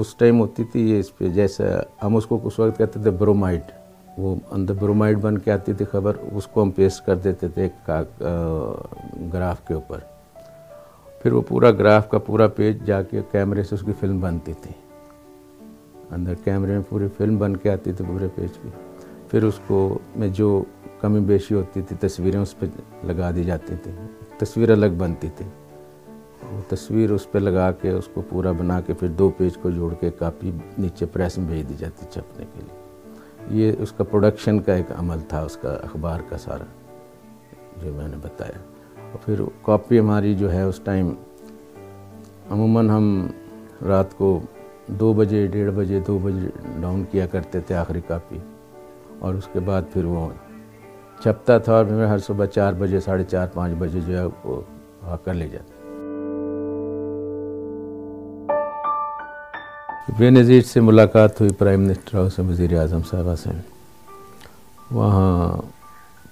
اس 0.00 0.14
ٹائم 0.14 0.40
ہوتی 0.40 0.64
تھی 0.64 0.90
یہ 0.90 0.98
اس 1.00 1.16
پہ، 1.18 1.28
جیسا 1.28 1.64
ہم 2.02 2.16
اس 2.16 2.26
کو 2.26 2.38
اس 2.44 2.58
وقت 2.58 2.78
کہتے 2.78 3.02
تھے 3.02 3.10
برومائڈ، 3.10 3.70
وہ 4.18 4.34
اندر 4.50 4.74
برومائڈ 4.74 5.18
بن 5.20 5.38
کے 5.38 5.52
آتی 5.52 5.72
تھی 5.72 5.84
خبر، 5.90 6.16
اس 6.32 6.46
کو 6.46 6.62
ہم 6.62 6.70
پیسٹ 6.70 7.04
کر 7.06 7.16
دیتے 7.24 7.48
تھے 7.48 7.62
ایک 7.62 7.90
گراف 9.32 9.66
کے 9.68 9.74
اوپر۔ 9.74 9.98
پھر 11.22 11.32
وہ 11.32 11.42
پورا 11.48 11.70
گراف 11.70 12.08
کا 12.10 12.18
پورا 12.18 12.46
پیج 12.56 12.84
جا 12.86 13.02
کے 13.02 13.20
کیمرے 13.30 13.62
سے 13.62 13.74
اس 13.74 13.82
کی 13.86 13.92
فلم 14.00 14.20
بنتی 14.20 14.52
تھی۔ 14.62 14.72
اندر 16.10 16.34
کیمرے 16.44 16.72
میں 16.72 16.82
پوری 16.88 17.06
فلم 17.16 17.36
بن 17.38 17.56
کے 17.56 17.70
آتی 17.70 17.92
تھی 17.92 18.04
پورے 18.08 18.28
پیج 18.34 18.58
کی 18.62 18.68
پھر 19.30 19.44
اس 19.44 19.60
کو 19.66 19.98
میں 20.16 20.28
جو 20.28 20.62
کمی 21.00 21.20
بیشی 21.20 21.54
ہوتی 21.54 21.82
تھی، 21.82 21.96
تصویریں 22.00 22.40
اس 22.40 22.58
پہ 22.58 22.66
لگا 23.04 23.30
دی 23.36 23.44
جاتی 23.44 23.74
تھیں۔ 23.82 23.96
تصویر 24.44 24.70
الگ 24.70 24.86
بنتی 24.98 25.28
تھی۔ 25.36 25.46
وہ 26.52 26.60
تصویر 26.68 27.10
اس 27.10 27.32
پہ 27.32 27.38
لگا 27.38 27.72
کے، 27.72 27.90
اس 27.90 28.08
کو 28.14 28.22
پورا 28.28 28.52
بنا 28.52 28.80
کے 28.80 28.94
پھر 28.94 29.08
دو 29.08 29.30
پیج 29.30 29.56
کو 29.56 29.70
جوڑ 29.70 29.94
کے 29.94 30.10
کاپی 30.10 30.50
نیچے 30.78 31.06
پریس 31.06 31.38
میں 31.38 31.46
بھیج 31.46 31.68
دی 31.68 31.74
جاتی 31.78 32.06
چھپنے 32.10 32.44
کے 32.54 32.60
لیے۔ 32.60 32.76
یہ 33.62 33.72
اس 33.78 33.92
کا 33.92 34.04
پروڈکشن 34.04 34.60
کا 34.60 34.74
ایک 34.74 34.92
عمل 34.98 35.20
تھا، 35.28 35.42
اس 35.42 35.56
کا 35.56 35.72
اخبار 35.72 36.20
کا 36.28 36.38
سارا 36.38 36.64
جو 37.82 37.92
میں 37.92 38.08
نے 38.08 38.16
بتایا۔ 38.22 38.58
اور 39.12 39.18
پھر 39.24 39.40
کاپی 39.62 40.00
ہماری 40.00 40.34
جو 40.34 40.52
ہے، 40.52 40.62
اس 40.62 40.80
ٹائم 40.84 41.14
عموماً 42.50 42.90
ہم 42.90 43.26
رات 43.86 44.18
کو 44.18 44.40
دو 44.86 45.12
بجے، 45.12 45.46
ڈیڑھ 45.46 45.70
بجے، 45.70 46.00
دو 46.06 46.18
بجے 46.22 46.48
ڈاؤن 46.80 47.04
کیا 47.10 47.26
کرتے 47.26 47.60
تھے 47.60 47.74
آخری 47.74 48.00
کاپی 48.08 48.38
اور 49.18 49.34
اس 49.34 49.48
کے 49.52 49.60
بعد 49.60 49.82
پھر 49.92 50.04
وہ 50.04 50.28
چھپتا 51.22 51.58
تھا 51.58 51.72
اور 51.72 51.86
ہر 51.86 52.18
صبح 52.18 52.46
چار 52.46 52.72
بجے، 52.72 53.00
ساڑھے 53.00 53.24
چار، 53.24 53.46
پانچ 53.54 53.72
بجے 53.78 54.00
جو 54.06 54.18
ہے 54.18 54.24
وہ 54.44 54.60
آ 55.02 55.16
کر 55.16 55.34
لے 55.34 55.48
جاتے۔ 55.48 55.72
بے 60.18 60.30
نظیر 60.30 60.62
سے 60.62 60.80
ملاقات 60.80 61.40
ہوئی 61.40 61.52
پرائم 61.52 61.80
منسٹر 61.80 62.18
ہاؤس 62.18 62.38
وزیر 62.38 62.78
اعظم 62.78 63.02
صاحبہ 63.10 63.34
سے۔ 63.34 63.50
وہاں 64.90 65.56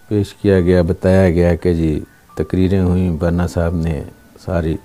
پیش 0.09 0.35
کیا 0.35 0.61
گیا، 0.61 0.83
بتایا 0.83 1.31
گیا 1.31 1.55
کہ 1.55 1.75
جی 1.75 2.01
تقریریں 2.37 2.81
ہوئیں۔ 2.81 3.11
برنا 3.11 3.47
صاحب 3.47 3.75
نے 3.75 4.03
ساری 4.45 4.77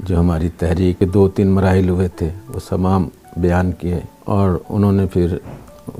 جو 0.00 0.20
ہماری 0.20 0.48
تحریک، 0.58 1.02
دو 1.14 1.28
تین 1.28 1.48
مراحل 1.48 1.88
ہوئے 1.88 2.08
تھے، 2.08 2.28
وہ 2.48 2.60
تمام 2.68 3.08
بیان 3.36 3.72
کیے 3.72 4.00
اور 4.24 4.58
انہوں 4.68 4.92
نے 4.92 5.06
پھر 5.06 5.36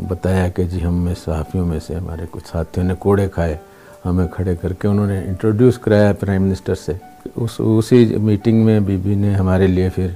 بتایا 0.08 0.48
کہ 0.48 0.64
جی 0.64 0.84
ہم 0.84 0.94
میں 1.04 1.14
صحافیوں 1.24 1.66
میں 1.66 1.78
سے 1.86 1.94
ہمارے 1.94 2.24
کچھ 2.30 2.48
ساتھیوں 2.48 2.86
نے 2.86 2.94
کوڑے 2.98 3.28
کھائے، 3.28 3.56
ہمیں 4.04 4.26
کھڑے 4.28 4.56
کر 4.56 4.72
کے 4.72 4.88
انہوں 4.88 5.06
نے 5.06 5.18
انٹروڈیوس 5.18 5.78
کرایا 5.78 6.12
پرائم 6.12 6.42
منسٹر 6.42 6.74
سے۔ 6.74 6.92
اس، 7.36 7.54
اسی 7.58 8.04
میٹنگ 8.16 8.64
میں 8.64 8.78
بی 8.80 8.96
بی 8.96 9.14
نے 9.14 9.34
ہمارے 9.34 9.66
لیے 9.66 9.88
پھر 9.94 10.08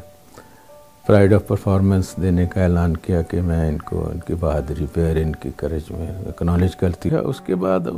پرائڈ 1.07 1.33
آف 1.35 1.47
پرفارمنس 1.47 2.15
دینے 2.23 2.47
کا 2.47 2.63
اعلان 2.63 2.97
کیا 2.97 3.23
کہ 3.23 3.41
میں 3.43 3.69
ان 3.69 3.79
کو، 3.79 4.09
ان 4.11 4.19
کی 4.19 4.35
بہادری 4.35 4.87
پہ 4.93 5.13
ان 5.23 5.33
کی 5.33 5.51
کرج 5.57 5.91
میں 5.91 6.11
اکنالج 6.29 6.77
کرتی 6.77 7.11
ہے 7.11 7.19
اس 7.19 7.41
کے 7.41 7.55
بعد 7.55 7.89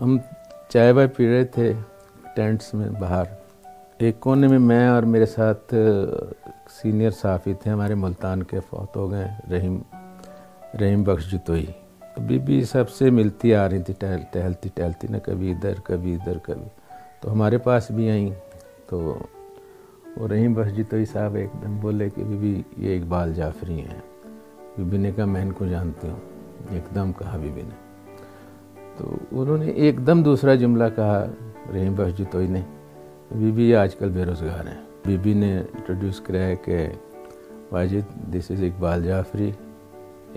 ہم 0.00 0.16
چائے 0.68 0.92
وائے 0.92 1.08
پی 1.08 1.26
رہے 1.26 1.44
تھے 1.44 1.72
ٹینٹس 2.36 2.74
میں 2.74 2.88
باہر۔ 3.00 3.24
ایک 3.98 4.20
کونے 4.20 4.48
میں 4.48 4.58
میں 4.58 4.86
اور 4.88 5.02
میرے 5.02 5.26
ساتھ 5.26 5.74
سینئر 6.70 7.10
صحافی 7.10 7.52
تھے 7.54 7.70
ہمارے 7.70 7.94
ملتان 7.94 8.42
کے، 8.42 8.60
فوت 8.70 8.96
ہو 8.96 9.10
گئے، 9.10 9.28
رحیم 9.50 9.78
رحیم 10.80 11.02
بخش 11.02 11.32
جتوئی 11.32 11.66
بی 12.16 12.38
بی 12.38 12.64
سب 12.64 12.90
سے 12.90 13.10
ملتی 13.10 13.54
آ 13.54 13.68
رہی 13.68 13.82
تھی، 13.82 13.94
ٹہل، 13.98 14.20
ٹہلتی 14.32 14.68
ٹہلتی، 14.74 15.06
نہ 15.10 15.16
کبھی 15.22 15.50
ادھر 15.50 15.72
کبھی 15.84 16.14
ادھر، 16.14 16.38
کبھی۔ 16.38 16.68
تو 17.20 17.32
ہمارے 17.32 17.58
پاس 17.58 17.90
بھی 17.90 18.10
آئیں۔ 18.10 18.30
تو 18.86 19.18
وہ 20.16 20.28
رحیم 20.28 20.52
بخش 20.52 20.76
جتوئی 20.76 21.04
صاحب 21.04 21.34
ایک 21.34 21.48
دم 21.62 21.76
بولے 21.76 22.10
کہ 22.10 22.24
بی 22.24 22.36
بی 22.36 22.62
یہ 22.76 22.98
اقبال 22.98 23.34
جعفری 23.34 23.80
ہیں۔ 23.80 24.00
بی 24.78 24.82
بی 24.82 24.96
نے 24.96 25.12
کہا 25.12 25.24
میں 25.24 25.42
ان 25.42 25.52
کو 25.52 25.66
جانتی 25.66 26.08
ہوں۔ 26.08 26.16
ایک 26.70 26.94
دم 26.94 27.12
کہا 27.12 27.36
بی 27.36 27.50
بی 27.54 27.62
نے۔ 27.62 28.04
تو 28.96 29.16
انہوں 29.32 29.58
نے 29.58 29.66
ایک 29.66 30.06
دم 30.06 30.22
دوسرا 30.22 30.54
جملہ 30.54 30.84
کہا، 30.96 31.26
رحیم 31.74 31.94
بخش 31.94 32.18
جتوئی 32.18 32.46
نے 32.46 32.62
بی 33.32 33.50
بی 33.50 33.74
آج 33.74 33.94
کل 33.94 34.08
بے 34.08 34.24
روزگار 34.24 34.66
ہیں۔ 34.66 34.82
بی 35.06 35.16
بی 35.16 35.34
نے 35.34 35.58
انٹروڈیوس 35.58 36.20
کرا 36.20 36.38
ہے 36.38 36.56
کہ 36.56 36.88
Wajid 37.70 38.34
this 38.34 38.50
is 38.50 38.62
Iqbal 38.62 39.04
Jafri. 39.04 39.52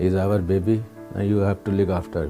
Is 0.02 0.16
our 0.16 0.40
baby 0.40 0.80
you 1.16 1.44
have 1.44 1.54
to 1.64 1.72
look 1.72 1.90
after 1.90 2.26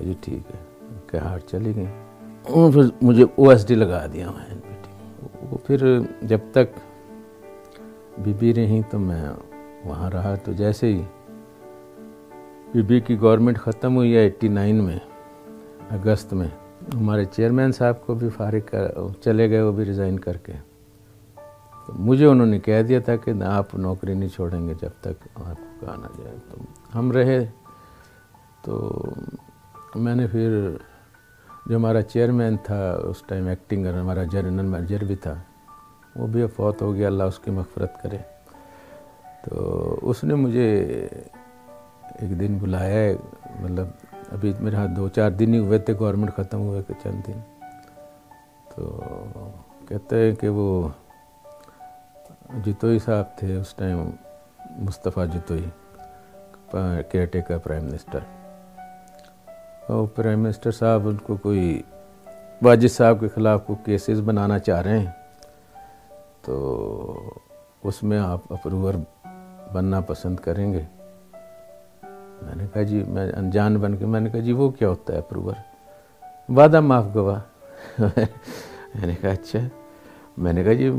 جی 0.00 0.14
ٹھیک 0.20 0.50
ہے۔ 0.50 0.60
کہ 1.06 1.16
ہارٹ 1.16 1.42
چلی 1.46 1.76
گئی۔ 1.76 1.86
پھر 2.42 2.80
مجھے 3.02 3.24
او 3.36 3.50
ایس 3.50 3.68
ڈی 3.68 3.74
لگا 3.74 4.06
دیا 4.12 4.30
میں 4.30 4.58
وہ 5.50 5.58
پھر 5.66 5.98
جب 6.22 6.38
تک 6.52 6.78
بی 8.18 8.32
بی 8.38 8.54
رہی 8.54 8.80
تو 8.90 8.98
میں 8.98 9.24
وہاں 9.84 10.10
رہا۔ 10.10 10.34
تو 10.34 10.52
جیسے 10.52 10.86
ہی 10.86 11.02
بی 12.74 12.82
بی 12.82 13.00
کی 13.00 13.20
گورنمنٹ 13.20 13.58
ختم 13.58 13.96
ہوئی 13.96 14.14
ہے 14.14 14.20
ایٹی 14.20 14.48
نائن 14.48 14.84
میں، 14.84 14.98
اگست 15.90 16.32
میں، 16.32 16.48
ہمارے 16.94 17.24
چیئرمین 17.24 17.72
صاحب 17.72 18.06
کو 18.06 18.14
بھی 18.14 18.28
فارغ 18.28 18.60
کر، 18.66 18.88
چلے 19.24 19.50
گئے، 19.50 19.62
وہ 19.62 19.72
بھی 19.72 19.84
ریزائن 19.84 20.18
کر 20.18 20.36
کے۔ 20.36 20.52
مجھے 21.88 22.26
انہوں 22.26 22.46
نے 22.46 22.58
کہہ 22.58 22.82
دیا 22.82 23.00
تھا 23.00 23.16
کہ 23.16 23.32
آپ 23.42 23.74
نوکری 23.74 24.14
نہیں 24.14 24.28
چھوڑیں 24.28 24.68
گے 24.68 24.74
جب 24.82 24.90
تک 25.00 25.28
آپ 25.34 25.71
کہا 25.82 25.96
نہ 25.96 26.06
جائے 26.18 26.36
تو 26.50 26.56
ہم 26.94 27.12
رہے 27.12 27.46
تو 28.62 29.02
میں 29.94 30.14
نے 30.14 30.26
پھر 30.26 30.76
جو 31.66 31.76
ہمارا 31.76 32.02
چیئرمین 32.02 32.56
تھا، 32.56 32.92
اس 32.92 33.22
ٹائم 33.26 33.46
ایکٹنگ 33.46 33.86
ہمارا 33.86 34.24
جنرل 34.24 34.66
مینیجر 34.66 35.04
بھی 35.04 35.16
تھا، 35.16 35.34
وہ 36.16 36.26
بھی 36.26 36.46
فوت 36.46 36.82
ہو 36.82 36.94
گیا۔ 36.94 37.06
اللہ 37.06 37.22
اس 37.22 37.38
کی 37.38 37.50
مغفرت 37.50 38.02
کرے۔ 38.02 38.18
تو 39.44 39.98
اس 40.02 40.24
نے 40.24 40.34
مجھے 40.34 40.68
ایک 42.20 42.40
دن 42.40 42.58
بلایا 42.58 43.12
مطلب 43.60 43.86
ابھی 44.32 44.52
میرے 44.60 44.76
ہاں 44.76 44.86
دو 44.86 45.08
چار 45.08 45.30
دن 45.30 45.54
ہی 45.54 45.58
ہوئے 45.58 45.78
تھے 45.78 45.94
گورنمنٹ 45.98 46.34
ختم 46.36 46.60
ہوئے 46.60 46.82
کہ 46.82 46.94
چند 47.02 47.26
دن۔ 47.26 47.40
تو 48.76 49.00
کہتے 49.88 50.16
ہیں 50.18 50.34
کہ 50.34 50.48
وہ 50.48 50.88
جتوئی 52.66 52.98
صاحب 52.98 53.38
تھے 53.38 53.56
اس 53.56 53.74
time. 53.74 54.10
Mustafa 54.78 55.26
Jatoi 55.26 55.68
caretaker 57.26 57.58
prime 57.58 57.84
minister 57.84 58.18
اور 59.88 60.06
پرائم 60.06 60.42
منسٹر 60.42 60.70
صاحب 60.70 61.08
ان 61.08 61.16
کو 61.16 61.36
کوئی 61.36 61.82
واجد 62.62 62.88
صاحب 62.88 63.20
کے 63.20 63.28
خلاف 63.28 63.66
کوئی 63.66 63.84
کیسز 63.84 64.20
بنانا 64.20 64.58
چاہ 64.58 64.80
رہے 64.80 64.98
ہیں 64.98 65.10
تو 66.42 67.30
اس 67.84 68.02
میں 68.02 68.18
آپ 68.18 68.52
اپروور 68.52 68.94
بننا 69.72 70.00
پسند 70.00 70.36
کریں 70.36 70.72
گے 70.72 70.82
میں 72.42 72.54
نے 72.56 72.66
کہا 72.74 72.82
جی 72.82 73.02
میں 73.08 73.32
انجان 73.32 73.78
بن 73.78 73.96
کے 73.96 74.06
میں 74.06 74.20
نے 74.20 74.30
کہا 74.30 74.40
جی 74.40 74.52
وہ 74.52 74.70
کیا 74.70 74.88
ہوتا 74.88 75.12
ہے 75.12 75.18
اپروور 75.18 75.54
وعدہ 76.48 76.80
معاف 76.80 77.14
گواہ 77.14 77.40
میں 78.00 79.06
نے 79.06 79.14
کہا 79.20 79.30
اچھا 79.30 79.58
میں 80.36 80.52
نے 80.52 80.64
کہا 80.64 80.72
جی 80.72 80.90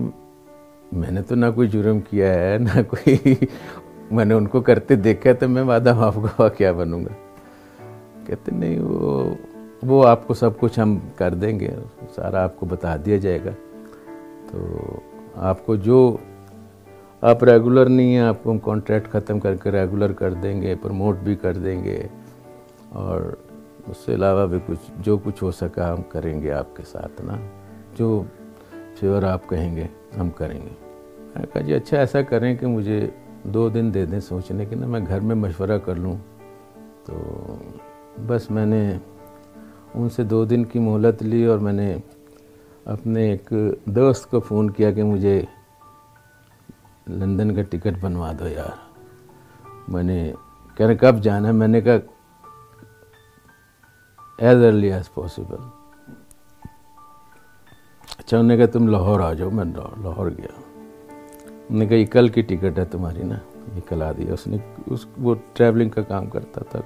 میں 0.93 1.11
نے 1.11 1.21
تو 1.21 1.35
نہ 1.35 1.45
کوئی 1.55 1.67
جرم 1.67 1.99
کیا 1.99 2.33
ہے، 2.33 2.57
نہ 2.57 2.81
کوئی 2.87 3.33
میں 4.11 4.25
نے 4.25 4.33
ان 4.33 4.47
کو 4.47 4.61
کرتے 4.61 4.95
دیکھا 4.95 5.33
تو 5.33 5.49
میں 5.49 5.63
وعدہ 5.63 5.93
معاف 5.93 6.17
گواہ 6.17 6.49
کیا 6.49 6.71
بنوں 6.71 7.05
گا۔ 7.05 7.31
کہتے 8.25 8.51
نہیں، 8.51 8.79
وہ 8.79 9.35
وہ 9.83 10.07
آپ 10.07 10.27
کو 10.27 10.33
سب 10.33 10.59
کچھ 10.59 10.79
ہم 10.79 10.97
کر 11.15 11.33
دیں 11.33 11.59
گے، 11.59 11.69
سارا 12.15 12.43
آپ 12.43 12.59
کو 12.59 12.65
بتا 12.65 12.95
دیا 13.05 13.17
جائے 13.17 13.39
گا۔ 13.45 13.49
تو 14.51 14.77
آپ 15.35 15.65
کو 15.65 15.75
جو 15.75 16.17
آپ 17.21 17.43
ریگولر 17.43 17.85
نہیں 17.85 18.13
ہیں، 18.13 18.21
آپ 18.21 18.43
کو 18.43 18.51
ہم 18.51 18.59
کانٹریکٹ 18.59 19.09
ختم 19.09 19.39
کر 19.39 19.55
کے 19.55 19.71
ریگولر 19.71 20.11
کر 20.11 20.33
دیں 20.33 20.61
گے 20.61 20.75
پروموٹ 20.81 21.17
بھی 21.17 21.35
کر 21.35 21.53
دیں 21.53 21.83
گے۔ 21.83 22.03
اور 22.89 23.35
اس 23.87 23.97
سے 23.97 24.13
علاوہ 24.13 24.47
بھی 24.47 24.59
کچھ، 24.65 24.91
جو 24.99 25.17
کچھ 25.17 25.43
ہو 25.43 25.51
سکا 25.51 25.93
ہم 25.93 26.01
کریں 26.09 26.41
گے 26.41 26.51
آپ 26.51 26.75
کے 26.75 26.83
ساتھ، 26.91 27.21
نا؟ 27.21 27.33
جو 27.97 28.23
فیور 28.99 29.23
آپ 29.23 29.49
کہیں 29.49 29.75
گے۔ 29.75 29.87
ہم 30.19 30.29
کریں 30.29 30.61
گے۔ 30.61 30.69
میں 31.35 31.45
کہا 31.53 31.61
جی 31.61 31.73
اچھا 31.73 31.97
ایسا 31.97 32.21
کریں 32.21 32.55
کہ 32.55 32.67
مجھے 32.67 33.09
دو 33.43 33.69
دن 33.69 33.93
دے 33.93 34.05
دیں 34.05 34.19
سوچنے 34.19 34.65
کے 34.65 34.75
نا، 34.75 34.87
میں 34.87 34.99
گھر 35.07 35.19
میں 35.19 35.35
مشورہ 35.35 35.77
کر 35.77 35.95
لوں۔ 35.95 36.15
تو 37.05 37.17
بس 38.27 38.51
میں 38.51 38.65
نے 38.65 38.97
ان 39.93 40.09
سے 40.09 40.23
دو 40.23 40.45
دن 40.45 40.63
کی 40.63 40.79
مہلت 40.79 41.23
لی 41.23 41.45
اور 41.45 41.57
میں 41.57 41.73
نے 41.73 41.95
اپنے 42.85 43.31
ایک 43.31 43.53
دوست 43.85 44.31
کو 44.31 44.39
فون 44.39 44.69
کیا 44.69 44.91
کہ 44.91 45.03
مجھے 45.03 45.41
لندن 47.07 47.55
کا 47.55 47.61
ٹکٹ 47.61 47.93
بنوا 48.01 48.31
دو 48.39 48.47
یار۔ 48.47 48.93
میں 49.87 50.03
نے 50.03 50.33
کہہ 50.77 50.85
رہے 50.85 50.95
کب 50.95 51.21
جانا 51.23 51.47
ہے؟ 51.47 51.53
میں 51.53 51.67
نے 51.67 51.81
کہا 51.81 51.97
ایز 54.37 54.63
ارلی 54.63 54.93
ایز 54.93 55.13
پاسبل 55.13 55.82
اچھا 58.25 58.37
انہوں 58.37 58.47
نے 58.47 58.57
کہا، 58.57 58.65
تم 58.65 58.87
لاہور 58.87 59.19
آ 59.19 59.33
جاؤ، 59.33 59.49
میں 59.49 59.65
لاہور 60.03 60.29
گیا 60.29 60.47
انہوں 60.55 61.79
نے 61.79 61.85
کہا، 61.85 61.97
یہ 61.97 62.05
کل 62.05 62.27
کی 62.27 62.41
ٹکٹ 62.41 62.79
ہے 62.79 62.85
تمہاری 62.85 63.23
نا، 63.23 63.35
یہ 63.75 63.81
کل 63.89 64.01
آ 64.01 64.11
دیا 64.11 64.33
اس 64.33 64.47
نے، 64.47 64.57
اس، 64.85 65.05
وہ 65.17 65.35
ٹریولنگ 65.53 65.89
کا 65.89 66.01
کام 66.01 66.25
کرتا 66.25 66.61
تھا۔ 66.69 66.79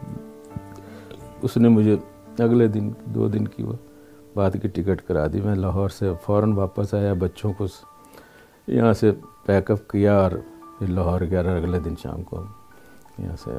اس 1.41 1.57
نے 1.57 1.69
مجھے 1.69 1.95
اگلے 2.39 2.67
دن، 2.67 2.91
دو 3.05 3.27
دن 3.27 3.47
کی 3.47 3.63
وہ 3.63 3.73
بعد 4.35 4.51
کی 4.61 4.67
ٹکٹ 4.67 5.01
کرا 5.07 5.27
دی۔ 5.27 5.41
میں 5.41 5.55
لاہور 5.55 5.89
سے 5.89 6.11
فوراً 6.25 6.53
واپس 6.53 6.93
آیا، 6.93 7.13
بچوں 7.13 7.53
کو 7.53 7.67
یہاں 8.67 8.93
سے 8.93 9.11
پیک 9.45 9.71
اپ 9.71 9.89
کیا 9.89 10.17
اور 10.19 10.31
پھر 10.79 10.87
لاہور 10.87 11.21
گیا۔ 11.21 11.39
اگلے 11.39 11.79
دن 11.79 11.93
شام 12.03 12.23
کو 12.23 12.43
یہاں 13.17 13.35
سے 13.43 13.51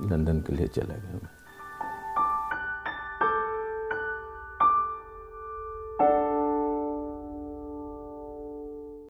لندن 0.00 0.40
کے 0.40 0.52
لیے 0.52 0.66
چلا 0.66 0.94
گیا 0.94 1.12
میں 1.12 1.35